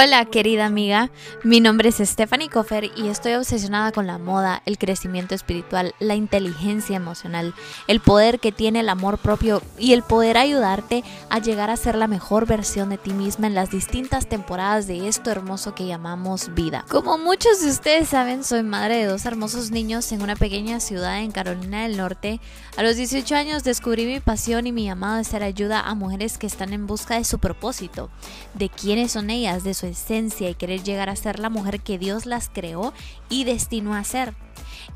Hola 0.00 0.24
querida 0.26 0.64
amiga, 0.64 1.10
mi 1.42 1.58
nombre 1.58 1.88
es 1.88 1.96
Stephanie 1.96 2.48
Koffer 2.48 2.88
y 2.94 3.08
estoy 3.08 3.32
obsesionada 3.32 3.90
con 3.90 4.06
la 4.06 4.16
moda, 4.18 4.62
el 4.64 4.78
crecimiento 4.78 5.34
espiritual, 5.34 5.92
la 5.98 6.14
inteligencia 6.14 6.94
emocional, 6.94 7.52
el 7.88 7.98
poder 7.98 8.38
que 8.38 8.52
tiene 8.52 8.78
el 8.78 8.90
amor 8.90 9.18
propio 9.18 9.60
y 9.76 9.94
el 9.94 10.04
poder 10.04 10.38
ayudarte 10.38 11.02
a 11.30 11.40
llegar 11.40 11.68
a 11.70 11.76
ser 11.76 11.96
la 11.96 12.06
mejor 12.06 12.46
versión 12.46 12.90
de 12.90 12.98
ti 12.98 13.12
misma 13.12 13.48
en 13.48 13.56
las 13.56 13.72
distintas 13.72 14.28
temporadas 14.28 14.86
de 14.86 15.08
esto 15.08 15.32
hermoso 15.32 15.74
que 15.74 15.88
llamamos 15.88 16.54
vida. 16.54 16.84
Como 16.88 17.18
muchos 17.18 17.60
de 17.60 17.68
ustedes 17.68 18.08
saben, 18.08 18.44
soy 18.44 18.62
madre 18.62 18.98
de 18.98 19.06
dos 19.06 19.26
hermosos 19.26 19.72
niños 19.72 20.12
en 20.12 20.22
una 20.22 20.36
pequeña 20.36 20.78
ciudad 20.78 21.18
en 21.18 21.32
Carolina 21.32 21.82
del 21.82 21.96
Norte. 21.96 22.40
A 22.76 22.84
los 22.84 22.94
18 22.94 23.34
años 23.34 23.64
descubrí 23.64 24.06
mi 24.06 24.20
pasión 24.20 24.68
y 24.68 24.70
mi 24.70 24.84
llamado 24.84 25.16
de 25.16 25.24
ser 25.24 25.42
ayuda 25.42 25.80
a 25.80 25.96
mujeres 25.96 26.38
que 26.38 26.46
están 26.46 26.72
en 26.72 26.86
busca 26.86 27.16
de 27.16 27.24
su 27.24 27.40
propósito, 27.40 28.10
de 28.54 28.68
quiénes 28.68 29.10
son 29.10 29.30
ellas, 29.30 29.64
de 29.64 29.74
su 29.74 29.87
esencia 29.88 30.48
y 30.48 30.54
querer 30.54 30.82
llegar 30.82 31.08
a 31.08 31.16
ser 31.16 31.38
la 31.38 31.50
mujer 31.50 31.80
que 31.80 31.98
Dios 31.98 32.26
las 32.26 32.48
creó 32.48 32.92
y 33.28 33.44
destinó 33.44 33.94
a 33.94 34.04
ser. 34.04 34.34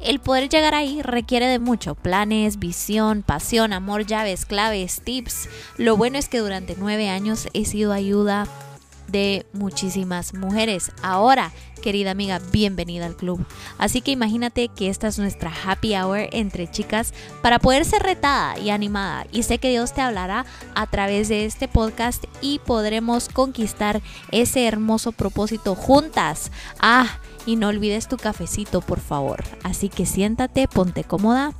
El 0.01 0.21
poder 0.21 0.49
llegar 0.49 0.75
ahí 0.75 1.03
requiere 1.03 1.47
de 1.47 1.59
mucho, 1.59 1.95
planes, 1.95 2.59
visión, 2.59 3.23
pasión, 3.23 3.73
amor, 3.73 4.07
llaves, 4.07 4.47
claves, 4.47 5.01
tips. 5.05 5.49
Lo 5.77 5.97
bueno 5.97 6.19
es 6.19 6.29
que 6.29 6.39
durante 6.39 6.77
nueve 6.79 7.09
años 7.09 7.49
he 7.53 7.65
sido 7.65 7.93
ayuda 7.93 8.47
de 9.09 9.47
muchísimas 9.53 10.35
mujeres. 10.35 10.93
Ahora, 11.03 11.53
querida 11.83 12.13
amiga, 12.13 12.41
bienvenida 12.51 13.07
al 13.07 13.17
club. 13.17 13.45
Así 13.79 14.01
que 14.01 14.13
imagínate 14.13 14.69
que 14.69 14.89
esta 14.89 15.09
es 15.09 15.19
nuestra 15.19 15.53
happy 15.65 15.95
hour 15.97 16.29
entre 16.33 16.71
chicas 16.71 17.13
para 17.43 17.59
poder 17.59 17.85
ser 17.85 18.03
retada 18.03 18.59
y 18.59 18.71
animada. 18.71 19.27
Y 19.33 19.43
sé 19.43 19.59
que 19.59 19.71
Dios 19.71 19.93
te 19.93 20.01
hablará 20.01 20.47
a 20.75 20.87
través 20.87 21.29
de 21.29 21.45
este 21.45 21.69
podcast 21.69 22.25
y 22.41 22.61
podremos 22.61 23.29
conquistar 23.29 24.01
ese 24.31 24.67
hermoso 24.67 25.13
propósito 25.13 25.75
juntas. 25.75 26.51
Ah, 26.81 27.19
y 27.45 27.57
no 27.57 27.69
olvides 27.69 28.09
tu 28.09 28.17
cafecito, 28.17 28.81
por 28.81 29.01
favor. 29.01 29.43
Así 29.63 29.89
que 29.89 30.07
siéntate, 30.07 30.69
ponte 30.69 31.05
cómoda 31.05 31.53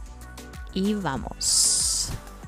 y 0.73 0.95
vamos. 0.95 1.82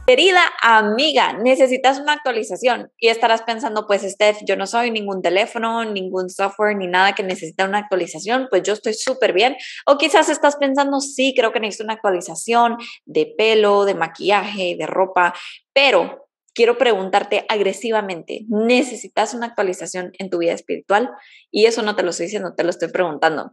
Querida 0.06 0.42
amiga, 0.60 1.32
necesitas 1.32 1.98
una 1.98 2.12
actualización 2.12 2.92
y 2.98 3.08
estarás 3.08 3.40
pensando, 3.40 3.86
pues 3.86 4.02
Steph, 4.02 4.36
yo 4.46 4.54
no 4.54 4.66
soy 4.66 4.90
ningún 4.90 5.22
teléfono, 5.22 5.82
ningún 5.86 6.28
software, 6.28 6.76
ni 6.76 6.86
nada 6.86 7.14
que 7.14 7.22
necesita 7.22 7.64
una 7.64 7.78
actualización, 7.78 8.48
pues 8.50 8.64
yo 8.64 8.74
estoy 8.74 8.92
súper 8.92 9.32
bien. 9.32 9.56
O 9.86 9.96
quizás 9.96 10.28
estás 10.28 10.56
pensando, 10.56 11.00
sí, 11.00 11.32
creo 11.34 11.52
que 11.52 11.60
necesito 11.60 11.84
una 11.84 11.94
actualización 11.94 12.76
de 13.06 13.32
pelo, 13.38 13.86
de 13.86 13.94
maquillaje, 13.94 14.76
de 14.78 14.86
ropa, 14.86 15.32
pero 15.72 16.26
quiero 16.54 16.78
preguntarte 16.78 17.44
agresivamente, 17.48 18.46
¿necesitas 18.48 19.34
una 19.34 19.46
actualización 19.46 20.12
en 20.18 20.30
tu 20.30 20.38
vida 20.38 20.52
espiritual? 20.52 21.10
Y 21.50 21.66
eso 21.66 21.82
no 21.82 21.96
te 21.96 22.02
lo 22.02 22.10
estoy 22.10 22.26
diciendo, 22.26 22.54
te 22.56 22.64
lo 22.64 22.70
estoy 22.70 22.88
preguntando. 22.88 23.52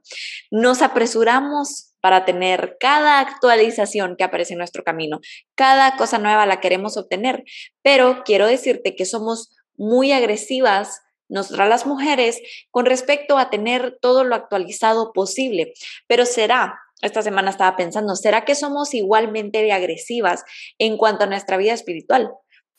Nos 0.52 0.82
apresuramos 0.82 1.94
para 2.00 2.26
tener 2.26 2.78
cada 2.80 3.20
actualización 3.20 4.16
que 4.18 4.24
aparece 4.24 4.54
en 4.54 4.60
nuestro 4.60 4.84
camino, 4.84 5.20
cada 5.56 5.98
cosa 5.98 6.18
nueva 6.18 6.46
la 6.46 6.60
queremos 6.60 6.98
obtener, 6.98 7.44
pero 7.82 8.24
quiero 8.24 8.48
decirte 8.48 8.96
que 8.96 9.06
somos 9.06 9.56
muy 9.76 10.12
agresivas 10.12 11.02
nosotras 11.28 11.70
las 11.70 11.86
mujeres 11.86 12.42
con 12.72 12.86
respecto 12.86 13.38
a 13.38 13.50
tener 13.50 13.98
todo 14.02 14.26
lo 14.26 14.36
actualizado 14.36 15.14
posible, 15.14 15.74
pero 16.06 16.26
será 16.26 16.78
esta 17.02 17.22
semana 17.24 17.50
estaba 17.50 17.76
pensando, 17.76 18.16
¿será 18.16 18.46
que 18.46 18.54
somos 18.54 18.94
igualmente 18.94 19.72
agresivas 19.72 20.44
en 20.78 20.98
cuanto 20.98 21.24
a 21.24 21.28
nuestra 21.28 21.58
vida 21.58 21.74
espiritual? 21.74 22.32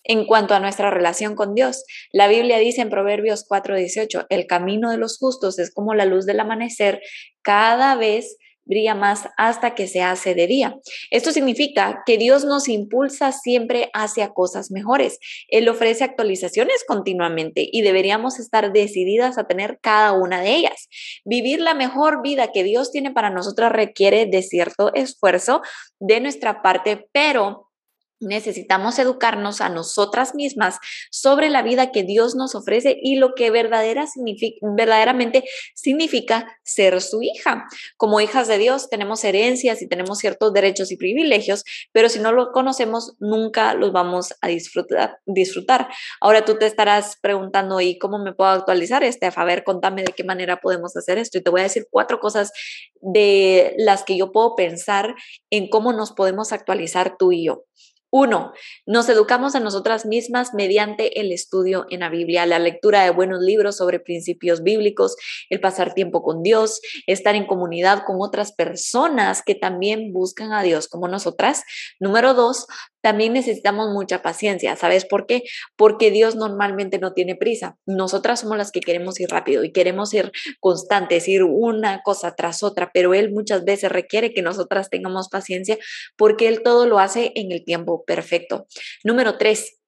En 0.05 0.27
cuanto 0.27 0.55
a 0.55 0.61
nuestra 0.61 0.91
relación 0.91 1.35
con 1.35 1.55
Dios, 1.55 1.85
la 2.13 2.29
Biblia 2.29 2.59
dice 2.59 2.81
en 2.81 2.91
Proverbios 2.91 3.45
4:18, 3.49 4.27
el 4.29 4.47
camino 4.47 4.91
de 4.91 4.99
los 4.99 5.19
justos 5.19 5.59
es 5.59 5.73
como 5.73 5.95
la 5.95 6.07
luz 6.07 6.27
del 6.27 6.41
amanecer, 6.41 7.01
cada 7.43 7.95
vez 7.95 8.37
brilla 8.65 8.95
más 8.95 9.29
hasta 9.37 9.75
que 9.75 9.87
se 9.87 10.03
hace 10.03 10.35
de 10.35 10.47
día. 10.47 10.77
Esto 11.11 11.33
significa 11.33 12.03
que 12.07 12.19
Dios 12.19 12.45
nos 12.45 12.69
impulsa 12.69 13.33
siempre 13.33 13.91
hacia 13.93 14.31
cosas 14.31 14.71
mejores. 14.71 15.19
Él 15.49 15.69
ofrece 15.69 16.05
actualizaciones 16.05 16.85
continuamente 16.87 17.69
y 17.71 17.83
deberíamos 17.83 18.39
estar 18.39 18.73
decididas 18.73 19.39
a 19.39 19.45
tener 19.45 19.79
cada 19.81 20.13
una 20.13 20.41
de 20.41 20.55
ellas. 20.55 20.89
Vivir 21.25 21.61
la 21.61 21.75
mejor 21.75 22.23
vida 22.23 22.53
que 22.53 22.65
Dios 22.65 22.93
tiene 22.93 23.11
para 23.11 23.31
nosotros 23.31 23.73
requiere 23.73 24.27
de 24.27 24.43
cierto 24.43 24.93
esfuerzo 24.95 25.63
de 25.99 26.21
nuestra 26.21 26.63
parte, 26.63 27.09
pero 27.13 27.72
Necesitamos 28.23 28.99
educarnos 28.99 29.61
a 29.61 29.69
nosotras 29.69 30.35
mismas 30.35 30.79
sobre 31.11 31.51
la 31.51 31.63
vida 31.63 31.93
que 31.93 32.03
Dios 32.03 32.35
nos 32.35 32.55
ofrece 32.55 32.97
y 33.01 33.17
lo 33.17 33.35
que 33.35 33.51
verdadera 33.51 34.07
verdaderamente 34.77 35.45
significa 35.75 36.47
ser 36.63 37.01
su 37.01 37.23
hija. 37.23 37.67
Como 37.97 38.21
hijas 38.21 38.49
de 38.49 38.59
Dios 38.59 38.89
tenemos 38.89 39.25
herencias 39.25 39.83
y 39.83 39.89
tenemos 39.89 40.19
ciertos 40.19 40.53
derechos 40.53 40.91
y 40.93 40.97
privilegios, 40.97 41.65
pero 41.93 42.09
si 42.09 42.19
no 42.19 42.33
los 42.33 42.49
conocemos 42.53 43.15
nunca 43.19 43.75
los 43.75 43.93
vamos 43.93 44.35
a 44.41 44.49
disfrutar. 44.49 45.19
disfrutar. 45.27 45.89
Ahora 46.21 46.45
tú 46.45 46.57
te 46.57 46.67
estarás 46.67 47.17
preguntando, 47.21 47.81
¿y 47.81 47.99
cómo 47.99 48.19
me 48.19 48.33
puedo 48.33 48.51
actualizar, 48.51 49.03
Estef? 49.03 49.37
A 49.39 49.45
ver, 49.45 49.65
contame 49.65 50.03
de 50.03 50.13
qué 50.13 50.25
manera 50.25 50.61
podemos 50.61 50.97
hacer 50.97 51.19
esto. 51.19 51.39
Y 51.39 51.43
te 51.43 51.51
voy 51.51 51.61
a 51.61 51.65
decir 51.65 51.87
cuatro 51.91 52.21
cosas 52.21 52.53
de 53.03 53.75
las 53.77 54.05
que 54.05 54.17
yo 54.17 54.33
puedo 54.33 54.55
pensar 54.57 55.15
en 55.51 55.69
cómo 55.69 55.93
nos 55.93 56.13
podemos 56.13 56.53
actualizar 56.53 57.17
tú 57.19 57.33
y 57.33 57.45
yo. 57.45 57.65
Uno, 58.15 58.53
nos 58.85 59.09
educamos 59.09 59.55
a 59.55 59.61
nosotras 59.61 60.05
mismas 60.05 60.53
mediante 60.53 61.19
el 61.19 61.33
estudio 61.33 61.87
en 61.89 62.01
la 62.01 62.11
Biblia, 62.11 62.45
la 62.45 62.59
lectura 62.59 63.05
de 63.05 63.11
buenos 63.11 63.41
libros 63.41 63.79
sobre 63.79 64.01
principios 64.01 64.63
bíblicos, 64.63 65.17
el 65.49 65.61
pasar 65.61 65.95
tiempo 65.95 66.23
con 66.23 66.43
Dios, 66.43 66.83
estar 67.07 67.35
en 67.37 67.47
comunidad 67.47 68.03
con 68.05 68.17
otras 68.21 68.53
personas 68.53 69.43
que 69.43 69.55
también 69.55 70.13
buscan 70.13 70.53
a 70.53 70.63
Dios 70.63 70.89
como 70.89 71.09
nosotras. 71.09 71.65
Número 72.01 72.35
dos, 72.35 72.67
también 73.03 73.33
necesitamos 73.35 73.91
mucha 73.91 74.23
paciencia. 74.23 74.77
¿Sabes 74.77 75.05
por 75.05 75.27
qué? 75.27 75.43
Porque 75.77 76.11
Dios 76.11 76.37
normalmente 76.37 76.99
no 76.99 77.13
tiene 77.13 77.37
prisa. 77.37 77.77
Nosotras 77.85 78.41
somos 78.41 78.57
las 78.57 78.71
que 78.73 78.81
queremos 78.81 79.21
ir 79.21 79.29
rápido 79.29 79.65
y 79.65 79.73
queremos 79.73 80.15
ir 80.15 80.33
constantes, 80.61 81.29
ir 81.29 81.43
una 81.43 82.03
cosa 82.03 82.35
tras 82.35 82.63
otra, 82.63 82.91
pero 82.95 83.13
Él 83.13 83.33
muchas 83.33 83.65
veces 83.65 83.93
requiere 83.93 84.33
que 84.33 84.43
nosotras 84.43 84.89
tengamos 84.89 85.29
paciencia 85.29 85.77
porque 86.17 86.49
Él 86.49 86.63
todo 86.63 86.87
lo 86.87 86.99
hace 86.99 87.33
en 87.35 87.53
el 87.53 87.65
tiempo 87.65 88.05
perfecto. 88.05 88.67
Número 89.05 89.37
tres, 89.37 89.82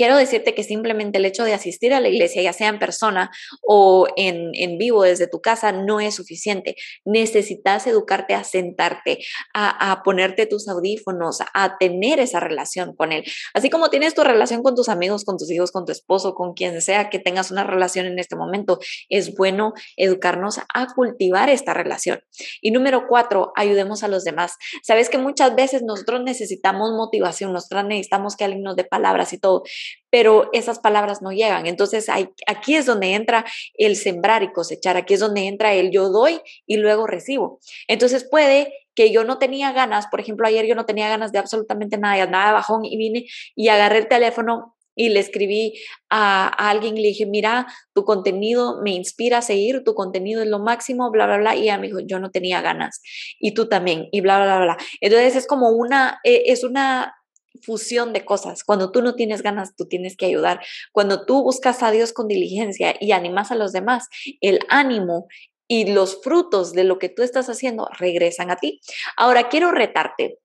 quiero 0.00 0.16
decirte 0.16 0.54
que 0.54 0.64
simplemente 0.64 1.18
el 1.18 1.26
hecho 1.26 1.44
de 1.44 1.52
asistir 1.52 1.92
a 1.92 2.00
la 2.00 2.08
iglesia, 2.08 2.40
ya 2.40 2.54
sea 2.54 2.68
en 2.68 2.78
persona 2.78 3.30
o 3.60 4.06
en, 4.16 4.50
en 4.54 4.78
vivo 4.78 5.02
desde 5.02 5.26
tu 5.26 5.42
casa, 5.42 5.72
no 5.72 6.00
es 6.00 6.14
suficiente. 6.14 6.74
Necesitas 7.04 7.86
educarte 7.86 8.32
a 8.32 8.42
sentarte, 8.42 9.18
a, 9.52 9.92
a, 9.92 10.02
ponerte 10.02 10.46
tus 10.46 10.68
audífonos, 10.68 11.40
a 11.52 11.76
tener 11.76 12.18
esa 12.18 12.40
relación 12.40 12.96
con 12.96 13.12
Él. 13.12 13.24
Así 13.52 13.68
como 13.68 13.90
tienes 13.90 14.14
tu 14.14 14.24
relación 14.24 14.62
con 14.62 14.74
tus 14.74 14.88
amigos, 14.88 15.26
con 15.26 15.36
tus 15.36 15.50
hijos, 15.50 15.70
con 15.70 15.84
tu 15.84 15.92
esposo, 15.92 16.34
con 16.34 16.54
quien 16.54 16.80
sea 16.80 17.10
que 17.10 17.18
tengas 17.18 17.50
una 17.50 17.64
relación 17.64 18.06
en 18.06 18.18
este 18.18 18.36
momento, 18.36 18.78
es 19.10 19.36
bueno 19.36 19.74
educarnos 19.98 20.60
a 20.72 20.86
cultivar 20.94 21.50
esta 21.50 21.74
relación. 21.74 22.22
Y 22.62 22.70
número 22.70 23.06
cuatro, 23.06 23.52
ayudemos 23.54 24.02
a 24.02 24.08
los 24.08 24.24
demás. 24.24 24.54
Sabes 24.82 25.10
que 25.10 25.18
muchas 25.18 25.54
veces 25.54 25.82
nosotros 25.82 26.22
necesitamos 26.22 26.92
motivación, 26.92 27.52
nosotros 27.52 27.84
necesitamos 27.84 28.34
que 28.34 28.44
alguien 28.44 28.62
nos 28.62 28.76
dé 28.76 28.84
palabras 28.84 29.34
y 29.34 29.38
todo, 29.38 29.62
pero 30.10 30.50
esas 30.52 30.78
palabras 30.78 31.22
no 31.22 31.32
llegan. 31.32 31.66
Entonces 31.66 32.08
aquí 32.46 32.74
es 32.74 32.86
donde 32.86 33.14
entra 33.14 33.44
el 33.74 33.96
sembrar 33.96 34.42
y 34.42 34.52
cosechar, 34.52 34.96
aquí 34.96 35.14
es 35.14 35.20
donde 35.20 35.46
entra 35.46 35.74
el 35.74 35.90
yo 35.90 36.08
doy 36.08 36.40
y 36.66 36.76
luego 36.76 37.06
recibo. 37.06 37.60
Entonces 37.88 38.26
puede 38.28 38.72
que 38.94 39.12
yo 39.12 39.24
no 39.24 39.38
tenía 39.38 39.72
ganas, 39.72 40.08
por 40.08 40.20
ejemplo, 40.20 40.46
ayer 40.46 40.66
yo 40.66 40.74
no 40.74 40.84
tenía 40.84 41.08
ganas 41.08 41.32
de 41.32 41.38
absolutamente 41.38 41.96
nada, 41.96 42.18
y 42.18 42.26
bajón 42.52 42.84
y 42.84 42.96
vine 42.96 43.26
y 43.54 43.68
agarré 43.68 43.98
el 43.98 44.08
teléfono 44.08 44.76
y 45.00 45.08
le 45.08 45.20
escribí 45.20 45.80
a, 46.10 46.48
alguien 46.48 46.98
y 46.98 47.00
le 47.00 47.08
dije, 47.08 47.24
mira, 47.24 47.66
tu 47.94 48.04
contenido 48.04 48.82
me 48.82 48.90
inspira 48.90 49.38
a 49.38 49.42
seguir, 49.42 49.82
tu 49.84 49.94
contenido 49.94 50.42
es 50.42 50.48
lo 50.48 50.58
máximo, 50.58 51.10
bla, 51.10 51.26
bla, 51.26 51.38
bla. 51.38 51.56
Y 51.56 51.62
ella 51.62 51.78
me 51.78 51.86
dijo, 51.86 52.00
yo 52.00 52.18
no 52.18 52.30
tenía 52.30 52.60
ganas. 52.60 53.00
Y 53.38 53.54
tú 53.54 53.68
también, 53.68 54.08
y 54.12 54.20
bla, 54.20 54.42
bla, 54.42 54.60
bla. 54.60 54.76
Entonces 55.00 55.36
es 55.36 55.46
como 55.46 55.70
una, 55.70 56.20
eh, 56.24 56.42
es 56.46 56.64
una 56.64 57.14
fusión 57.62 58.12
de 58.12 58.24
cosas. 58.24 58.64
Cuando 58.64 58.92
tú 58.92 59.02
no 59.02 59.14
tienes 59.14 59.42
ganas, 59.42 59.74
tú 59.76 59.86
tienes 59.86 60.16
que 60.16 60.26
ayudar. 60.26 60.60
Cuando 60.92 61.24
tú 61.26 61.42
buscas 61.42 61.82
a 61.82 61.90
Dios 61.90 62.12
con 62.12 62.28
diligencia 62.28 62.94
y 63.00 63.12
animas 63.12 63.50
a 63.50 63.56
los 63.56 63.72
demás, 63.72 64.08
el 64.40 64.60
ánimo 64.68 65.26
y 65.68 65.92
los 65.92 66.20
frutos 66.22 66.72
de 66.72 66.84
lo 66.84 66.98
que 66.98 67.08
tú 67.08 67.22
estás 67.22 67.48
haciendo 67.48 67.88
regresan 67.98 68.50
a 68.50 68.56
ti. 68.56 68.80
Ahora 69.16 69.48
quiero 69.48 69.70
retarte 69.70 70.38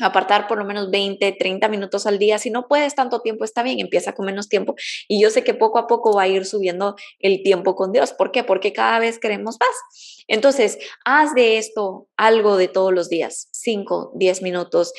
apartar 0.00 0.48
por 0.48 0.58
lo 0.58 0.64
menos 0.64 0.90
20, 0.90 1.32
30 1.32 1.68
minutos 1.68 2.06
al 2.06 2.18
día. 2.18 2.38
Si 2.38 2.50
no 2.50 2.68
puedes 2.68 2.94
tanto 2.94 3.20
tiempo, 3.20 3.44
está 3.44 3.62
bien, 3.62 3.80
empieza 3.80 4.12
con 4.14 4.26
menos 4.26 4.48
tiempo. 4.48 4.74
Y 5.08 5.20
yo 5.20 5.30
sé 5.30 5.44
que 5.44 5.54
poco 5.54 5.78
a 5.78 5.86
poco 5.86 6.14
va 6.14 6.22
a 6.22 6.28
ir 6.28 6.46
subiendo 6.46 6.96
el 7.18 7.42
tiempo 7.42 7.74
con 7.74 7.92
Dios. 7.92 8.12
¿Por 8.12 8.32
qué? 8.32 8.44
Porque 8.44 8.72
cada 8.72 8.98
vez 8.98 9.18
queremos 9.18 9.56
más. 9.60 10.24
Entonces, 10.26 10.78
haz 11.04 11.34
de 11.34 11.58
esto 11.58 12.08
algo 12.16 12.56
de 12.56 12.68
todos 12.68 12.92
los 12.92 13.08
días, 13.08 13.48
5, 13.52 14.12
10 14.14 14.42
minutos 14.42 14.92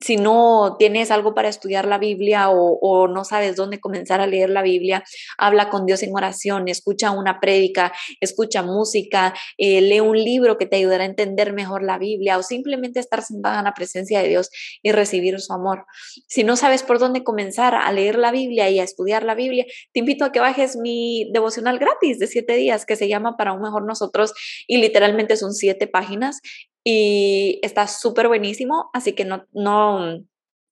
si 0.00 0.16
no 0.16 0.76
tienes 0.78 1.10
algo 1.10 1.34
para 1.34 1.48
estudiar 1.48 1.86
la 1.86 1.98
Biblia 1.98 2.50
o, 2.50 3.08
no 3.08 3.24
sabes 3.24 3.56
dónde 3.56 3.80
comenzar 3.80 4.20
a 4.20 4.26
leer 4.26 4.50
la 4.50 4.62
Biblia, 4.62 5.04
habla 5.36 5.70
con 5.70 5.86
Dios 5.86 6.02
en 6.02 6.14
oración, 6.14 6.68
escucha 6.68 7.10
una 7.10 7.40
prédica, 7.40 7.92
escucha 8.20 8.62
música, 8.62 9.34
eh, 9.56 9.80
lee 9.80 10.00
un 10.00 10.16
libro 10.16 10.58
que 10.58 10.66
te 10.66 10.76
ayudará 10.76 11.04
a 11.04 11.06
entender 11.06 11.52
mejor 11.52 11.82
la 11.82 11.98
Biblia 11.98 12.38
o 12.38 12.42
simplemente 12.42 13.00
estar 13.00 13.22
sentada 13.22 13.58
en 13.58 13.64
la 13.64 13.74
presencia 13.74 14.20
de 14.20 14.28
Dios 14.28 14.50
y 14.82 14.92
recibir 14.92 15.40
su 15.40 15.52
amor. 15.52 15.84
Si 16.28 16.44
no 16.44 16.56
sabes 16.56 16.82
por 16.82 16.98
dónde 16.98 17.24
comenzar 17.24 17.74
a 17.74 17.90
leer 17.92 18.18
la 18.18 18.30
Biblia 18.30 18.70
y 18.70 18.78
a 18.78 18.84
estudiar 18.84 19.24
la 19.24 19.34
Biblia, 19.34 19.64
te 19.92 20.00
invito 20.00 20.24
a 20.24 20.32
que 20.32 20.40
bajes 20.40 20.76
mi 20.76 21.30
devocional 21.32 21.78
gratis 21.78 22.18
de 22.18 22.26
siete 22.26 22.54
días 22.54 22.86
que 22.86 22.96
se 22.96 23.08
llama 23.08 23.36
Para 23.36 23.52
un 23.52 23.62
mejor 23.62 23.84
nosotros 23.84 24.32
y 24.66 24.78
literalmente 24.78 25.36
son 25.36 25.52
siete 25.54 25.86
páginas 25.86 26.40
y 26.84 27.60
está 27.62 27.86
súper 27.86 28.28
buenísimo, 28.28 28.90
así 28.92 29.12
que 29.12 29.24
no, 29.24 29.46
no 29.52 30.20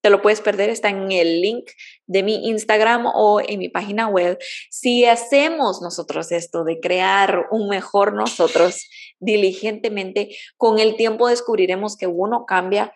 te 0.03 0.11
lo 0.11 0.23
puedes 0.23 0.41
perder, 0.41 0.71
está 0.71 0.89
en 0.89 1.11
el 1.11 1.41
link 1.41 1.69
de 2.07 2.23
mi 2.23 2.49
Instagram 2.49 3.07
o 3.07 3.41
en 3.41 3.59
mi 3.59 3.69
página 3.69 4.07
web. 4.09 4.39
Si 4.71 5.05
hacemos 5.05 5.83
nosotros 5.83 6.31
esto 6.31 6.65
de 6.65 6.79
crear 6.81 7.47
un 7.51 7.69
mejor 7.69 8.15
nosotros 8.15 8.89
diligentemente, 9.19 10.37
con 10.57 10.79
el 10.79 10.97
tiempo 10.97 11.29
descubriremos 11.29 11.97
que 11.97 12.07
uno 12.07 12.45
cambia 12.47 12.93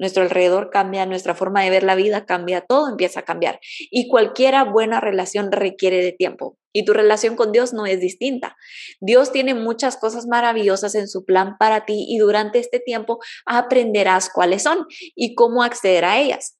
nuestro 0.00 0.22
alrededor 0.22 0.70
cambia, 0.70 1.04
nuestra 1.04 1.34
forma 1.34 1.62
de 1.62 1.68
ver 1.68 1.82
la 1.82 1.94
vida 1.94 2.24
cambia, 2.24 2.62
todo 2.62 2.88
empieza 2.88 3.20
a 3.20 3.24
cambiar. 3.24 3.60
Y 3.90 4.08
cualquiera 4.08 4.64
buena 4.64 4.98
relación 4.98 5.52
requiere 5.52 6.02
de 6.02 6.12
tiempo. 6.12 6.56
Y 6.72 6.84
tu 6.84 6.92
relación 6.92 7.36
con 7.36 7.52
Dios 7.52 7.72
no 7.72 7.86
es 7.86 8.00
distinta. 8.00 8.56
Dios 9.00 9.32
tiene 9.32 9.54
muchas 9.54 9.96
cosas 9.96 10.26
maravillosas 10.26 10.94
en 10.94 11.08
su 11.08 11.24
plan 11.24 11.56
para 11.58 11.84
ti 11.84 12.06
y 12.08 12.18
durante 12.18 12.58
este 12.58 12.80
tiempo 12.80 13.18
aprenderás 13.46 14.30
cuáles 14.30 14.62
son 14.62 14.86
y 15.14 15.34
cómo 15.34 15.62
acceder 15.62 16.04
a 16.04 16.18
ellas. 16.18 16.56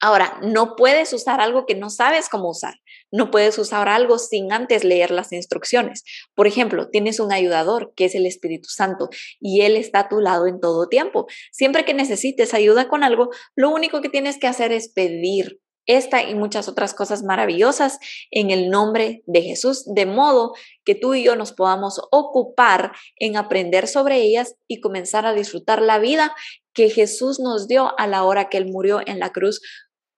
Ahora, 0.00 0.38
no 0.42 0.76
puedes 0.76 1.12
usar 1.12 1.40
algo 1.40 1.66
que 1.66 1.74
no 1.74 1.90
sabes 1.90 2.28
cómo 2.28 2.50
usar. 2.50 2.74
No 3.10 3.32
puedes 3.32 3.58
usar 3.58 3.88
algo 3.88 4.18
sin 4.18 4.52
antes 4.52 4.84
leer 4.84 5.10
las 5.10 5.32
instrucciones. 5.32 6.04
Por 6.34 6.46
ejemplo, 6.46 6.88
tienes 6.88 7.18
un 7.18 7.32
ayudador 7.32 7.92
que 7.96 8.04
es 8.04 8.14
el 8.14 8.24
Espíritu 8.24 8.68
Santo 8.68 9.08
y 9.40 9.62
Él 9.62 9.76
está 9.76 10.00
a 10.00 10.08
tu 10.08 10.20
lado 10.20 10.46
en 10.46 10.60
todo 10.60 10.88
tiempo. 10.88 11.26
Siempre 11.50 11.84
que 11.84 11.94
necesites 11.94 12.54
ayuda 12.54 12.88
con 12.88 13.02
algo, 13.02 13.30
lo 13.56 13.70
único 13.70 14.00
que 14.00 14.08
tienes 14.08 14.38
que 14.38 14.46
hacer 14.46 14.70
es 14.70 14.88
pedir 14.88 15.58
esta 15.88 16.22
y 16.22 16.34
muchas 16.36 16.68
otras 16.68 16.94
cosas 16.94 17.24
maravillosas 17.24 17.98
en 18.30 18.50
el 18.50 18.70
nombre 18.70 19.24
de 19.26 19.42
Jesús, 19.42 19.84
de 19.86 20.06
modo 20.06 20.52
que 20.84 20.94
tú 20.94 21.14
y 21.14 21.24
yo 21.24 21.34
nos 21.34 21.52
podamos 21.52 22.00
ocupar 22.12 22.92
en 23.16 23.36
aprender 23.36 23.88
sobre 23.88 24.18
ellas 24.18 24.54
y 24.68 24.80
comenzar 24.80 25.26
a 25.26 25.34
disfrutar 25.34 25.82
la 25.82 25.98
vida 25.98 26.34
que 26.72 26.90
Jesús 26.90 27.40
nos 27.40 27.66
dio 27.66 27.98
a 27.98 28.06
la 28.06 28.22
hora 28.22 28.48
que 28.48 28.58
Él 28.58 28.66
murió 28.70 29.00
en 29.04 29.18
la 29.18 29.30
cruz 29.30 29.60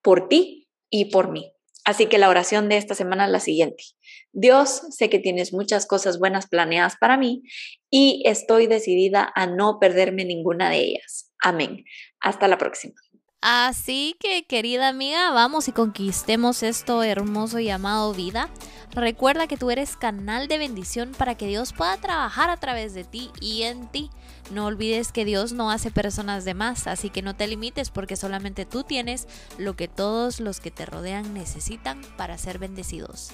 por 0.02 0.28
ti 0.28 0.69
y 0.90 1.06
por 1.06 1.31
mí. 1.31 1.52
Así 1.84 2.06
que 2.06 2.19
la 2.19 2.28
oración 2.28 2.69
de 2.69 2.76
esta 2.76 2.94
semana 2.94 3.25
es 3.25 3.31
la 3.31 3.40
siguiente. 3.40 3.82
Dios, 4.32 4.82
sé 4.90 5.08
que 5.08 5.19
tienes 5.19 5.52
muchas 5.52 5.87
cosas 5.87 6.19
buenas 6.19 6.46
planeadas 6.46 6.96
para 7.00 7.17
mí 7.17 7.43
y 7.90 8.22
estoy 8.26 8.67
decidida 8.67 9.32
a 9.34 9.46
no 9.46 9.78
perderme 9.81 10.25
ninguna 10.25 10.69
de 10.69 10.78
ellas. 10.78 11.32
Amén. 11.43 11.84
Hasta 12.20 12.49
la 12.49 12.58
próxima. 12.58 12.94
Así 13.42 14.16
que, 14.20 14.44
querida 14.44 14.88
amiga, 14.88 15.31
vamos 15.31 15.66
y 15.66 15.72
conquistemos 15.72 16.62
esto 16.62 17.02
hermoso 17.02 17.58
llamado 17.58 18.12
vida. 18.12 18.50
Recuerda 18.92 19.46
que 19.46 19.56
tú 19.56 19.70
eres 19.70 19.96
canal 19.96 20.46
de 20.46 20.58
bendición 20.58 21.12
para 21.16 21.37
que 21.37 21.46
Dios 21.46 21.72
pueda 21.72 21.96
trabajar 21.96 22.50
a 22.50 22.58
través 22.58 22.92
de 22.92 23.04
ti 23.04 23.31
y 23.40 23.62
en 23.62 23.88
ti. 23.88 24.10
No 24.50 24.66
olvides 24.66 25.10
que 25.10 25.25
Dios 25.25 25.52
no 25.52 25.70
hace 25.70 25.90
personas 25.90 26.44
de 26.44 26.52
más, 26.52 26.87
así 26.87 27.08
que 27.08 27.22
no 27.22 27.34
te 27.34 27.46
limites 27.46 27.88
porque 27.88 28.16
solamente 28.16 28.66
tú 28.66 28.82
tienes 28.82 29.26
lo 29.56 29.75
que 29.75 29.88
todos 29.88 30.40
los 30.40 30.60
que 30.60 30.70
te 30.70 30.84
rodean 30.84 31.32
necesitan 31.32 32.02
para 32.19 32.36
ser 32.36 32.58
bendecidos. 32.58 33.31